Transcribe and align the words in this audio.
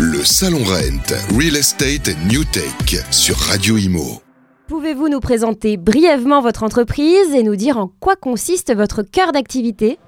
Le 0.00 0.22
Salon 0.22 0.62
Rent, 0.62 1.12
Real 1.36 1.56
Estate 1.56 2.10
New 2.30 2.44
Tech 2.44 3.02
sur 3.10 3.36
Radio 3.36 3.76
Imo. 3.76 4.22
Pouvez-vous 4.68 5.08
nous 5.08 5.18
présenter 5.18 5.76
brièvement 5.76 6.40
votre 6.40 6.62
entreprise 6.62 7.34
et 7.34 7.42
nous 7.42 7.56
dire 7.56 7.78
en 7.78 7.90
quoi 7.98 8.14
consiste 8.14 8.72
votre 8.72 9.02
cœur 9.02 9.32
d'activité? 9.32 9.98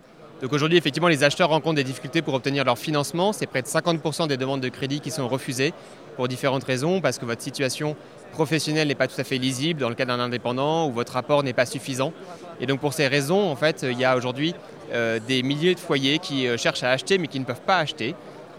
Donc 0.42 0.52
aujourd'hui, 0.52 0.78
effectivement, 0.78 1.08
les 1.08 1.24
acheteurs 1.24 1.48
rencontrent 1.48 1.74
des 1.74 1.82
difficultés 1.82 2.22
pour 2.22 2.34
obtenir 2.34 2.64
leur 2.64 2.78
financement. 2.78 3.32
C'est 3.32 3.48
près 3.48 3.62
de 3.62 3.66
50% 3.66 4.28
des 4.28 4.36
demandes 4.36 4.60
de 4.60 4.68
crédit 4.68 5.00
qui 5.00 5.10
sont 5.10 5.26
refusées 5.26 5.74
pour 6.14 6.28
différentes 6.28 6.62
raisons, 6.62 7.00
parce 7.00 7.18
que 7.18 7.24
votre 7.24 7.42
situation 7.42 7.96
professionnelle 8.30 8.86
n'est 8.86 8.94
pas 8.94 9.08
tout 9.08 9.20
à 9.20 9.24
fait 9.24 9.38
lisible 9.38 9.80
dans 9.80 9.88
le 9.88 9.96
cas 9.96 10.04
d'un 10.04 10.20
indépendant 10.20 10.86
ou 10.86 10.92
votre 10.92 11.14
rapport 11.14 11.42
n'est 11.42 11.52
pas 11.52 11.66
suffisant. 11.66 12.12
Et 12.60 12.66
donc 12.66 12.78
pour 12.78 12.92
ces 12.92 13.08
raisons, 13.08 13.50
en 13.50 13.56
fait, 13.56 13.84
il 13.90 13.98
y 13.98 14.04
a 14.04 14.16
aujourd'hui 14.16 14.54
euh, 14.92 15.18
des 15.26 15.42
milliers 15.42 15.74
de 15.74 15.80
foyers 15.80 16.20
qui 16.20 16.46
euh, 16.46 16.56
cherchent 16.56 16.84
à 16.84 16.92
acheter 16.92 17.18
mais 17.18 17.26
qui 17.26 17.40
ne 17.40 17.44
peuvent 17.44 17.62
pas 17.62 17.78
acheter. 17.78 18.14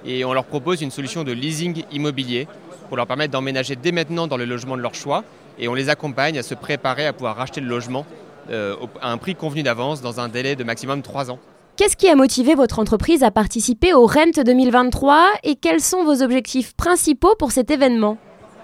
Et 0.06 0.26
on 0.26 0.34
leur 0.34 0.46
propose 0.46 0.82
une 0.82 0.92
solution 0.92 1.24
de 1.24 1.32
leasing 1.32 1.84
immobilier 1.92 2.48
pour 2.88 2.98
leur 2.98 3.08
permettre 3.08 3.32
d'emménager 3.32 3.76
dès 3.76 3.92
maintenant 3.92 4.28
dans 4.28 4.38
le 4.38 4.46
logement 4.46 4.76
de 4.76 4.82
leur 4.82 4.96
choix. 4.96 5.24
Et 5.60 5.68
on 5.68 5.74
les 5.74 5.90
accompagne 5.90 6.38
à 6.38 6.44
se 6.44 6.56
préparer 6.56 7.06
à 7.06 7.14
pouvoir 7.14 7.36
racheter 7.36 7.62
le 7.62 7.68
logement 7.68 8.06
euh, 8.50 8.76
à 9.02 9.12
un 9.12 9.18
prix 9.18 9.36
convenu 9.36 9.64
d'avance 9.64 10.02
dans 10.02 10.20
un 10.20 10.30
délai 10.30 10.56
de 10.56 10.64
maximum 10.64 11.02
3 11.02 11.32
ans. 11.32 11.40
Qu'est-ce 11.78 11.96
qui 11.96 12.10
a 12.10 12.16
motivé 12.16 12.54
votre 12.54 12.80
entreprise 12.80 13.24
à 13.24 13.32
participer 13.32 13.94
au 13.94 14.06
Rent 14.06 14.44
2023 14.46 15.32
et 15.44 15.56
quels 15.56 15.80
sont 15.80 16.04
vos 16.04 16.22
objectifs 16.22 16.76
principaux 16.76 17.36
pour 17.40 17.52
cet 17.52 17.72
événement? 17.72 18.18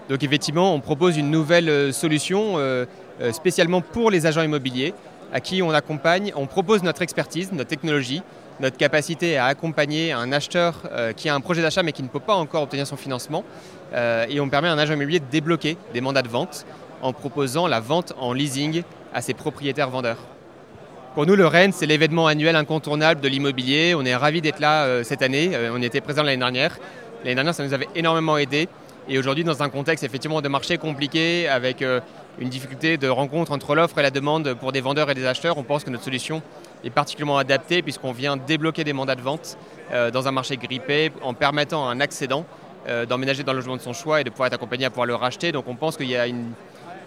Donc 0.08 0.22
effectivement, 0.22 0.74
on 0.74 0.80
propose 0.80 1.16
une 1.16 1.30
nouvelle 1.30 1.68
euh, 1.68 1.92
solution 1.92 2.54
euh, 2.56 2.86
euh, 3.20 3.32
spécialement 3.32 3.80
pour 3.80 4.10
les 4.10 4.26
agents 4.26 4.42
immobiliers 4.42 4.94
à 5.32 5.40
qui 5.40 5.62
on 5.62 5.70
accompagne, 5.70 6.32
on 6.36 6.46
propose 6.46 6.82
notre 6.82 7.02
expertise, 7.02 7.52
notre 7.52 7.68
technologie, 7.68 8.22
notre 8.60 8.76
capacité 8.76 9.36
à 9.36 9.46
accompagner 9.46 10.12
un 10.12 10.32
acheteur 10.32 10.82
qui 11.16 11.28
a 11.28 11.34
un 11.34 11.40
projet 11.40 11.62
d'achat 11.62 11.82
mais 11.82 11.92
qui 11.92 12.02
ne 12.02 12.08
peut 12.08 12.18
pas 12.18 12.34
encore 12.34 12.62
obtenir 12.62 12.86
son 12.86 12.96
financement. 12.96 13.44
et 13.94 14.40
on 14.40 14.48
permet 14.48 14.68
à 14.68 14.72
un 14.72 14.78
agent 14.78 14.94
immobilier 14.94 15.20
de 15.20 15.30
débloquer 15.30 15.76
des 15.92 16.00
mandats 16.00 16.22
de 16.22 16.28
vente 16.28 16.66
en 17.02 17.12
proposant 17.12 17.66
la 17.66 17.80
vente 17.80 18.14
en 18.18 18.32
leasing 18.32 18.82
à 19.14 19.22
ses 19.22 19.34
propriétaires 19.34 19.90
vendeurs. 19.90 20.18
Pour 21.14 21.26
nous, 21.26 21.34
le 21.34 21.46
Rennes, 21.46 21.72
c'est 21.72 21.86
l'événement 21.86 22.26
annuel 22.26 22.54
incontournable 22.54 23.20
de 23.20 23.28
l'immobilier. 23.28 23.94
On 23.96 24.04
est 24.04 24.14
ravis 24.14 24.40
d'être 24.40 24.60
là 24.60 24.84
euh, 24.84 25.02
cette 25.02 25.22
année. 25.22 25.50
Euh, 25.52 25.72
on 25.74 25.82
était 25.82 26.00
présent 26.00 26.22
l'année 26.22 26.36
dernière. 26.36 26.78
L'année 27.24 27.34
dernière, 27.34 27.54
ça 27.54 27.64
nous 27.64 27.74
avait 27.74 27.88
énormément 27.96 28.36
aidé. 28.38 28.68
Et 29.08 29.18
aujourd'hui, 29.18 29.42
dans 29.42 29.62
un 29.62 29.68
contexte 29.68 30.04
effectivement 30.04 30.42
de 30.42 30.48
marché 30.48 30.78
compliqué, 30.78 31.48
avec 31.48 31.82
euh, 31.82 32.00
une 32.40 32.48
difficulté 32.48 32.96
de 32.96 33.08
rencontre 33.08 33.52
entre 33.52 33.74
l'offre 33.74 33.98
et 33.98 34.02
la 34.02 34.10
demande 34.10 34.54
pour 34.54 34.72
des 34.72 34.80
vendeurs 34.80 35.10
et 35.10 35.14
des 35.14 35.26
acheteurs, 35.26 35.58
on 35.58 35.62
pense 35.62 35.84
que 35.84 35.90
notre 35.90 36.04
solution 36.04 36.42
est 36.84 36.90
particulièrement 36.90 37.38
adaptée 37.38 37.82
puisqu'on 37.82 38.12
vient 38.12 38.36
débloquer 38.36 38.84
des 38.84 38.92
mandats 38.92 39.16
de 39.16 39.22
vente 39.22 39.58
dans 40.12 40.28
un 40.28 40.30
marché 40.32 40.56
grippé 40.56 41.10
en 41.22 41.34
permettant 41.34 41.88
à 41.88 41.92
un 41.92 42.00
accédant 42.00 42.44
d'emménager 43.08 43.42
dans 43.42 43.52
le 43.52 43.58
logement 43.58 43.76
de 43.76 43.82
son 43.82 43.92
choix 43.92 44.20
et 44.20 44.24
de 44.24 44.30
pouvoir 44.30 44.46
être 44.46 44.54
accompagné 44.54 44.84
à 44.84 44.90
pouvoir 44.90 45.06
le 45.06 45.14
racheter. 45.14 45.50
Donc 45.50 45.66
on 45.66 45.74
pense 45.74 45.96
qu'il 45.96 46.08
y 46.08 46.16
a 46.16 46.26
une 46.26 46.52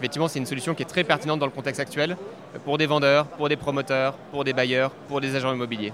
effectivement, 0.01 0.27
c'est 0.27 0.39
une 0.39 0.47
solution 0.47 0.73
qui 0.73 0.81
est 0.81 0.87
très 0.87 1.03
pertinente 1.03 1.39
dans 1.39 1.45
le 1.45 1.51
contexte 1.51 1.79
actuel 1.79 2.17
pour 2.65 2.79
des 2.79 2.87
vendeurs, 2.87 3.27
pour 3.27 3.49
des 3.49 3.55
promoteurs, 3.55 4.15
pour 4.31 4.43
des 4.43 4.53
bailleurs, 4.53 4.89
pour 5.07 5.21
des 5.21 5.35
agents 5.35 5.53
immobiliers. 5.53 5.93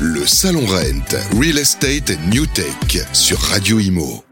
Le 0.00 0.26
Salon 0.26 0.66
Rent, 0.66 1.16
Real 1.40 1.58
Estate 1.58 2.12
New 2.30 2.44
Tech 2.46 3.06
sur 3.14 3.38
Radio 3.38 3.78
Imo. 3.78 4.31